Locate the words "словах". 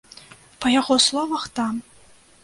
1.07-1.45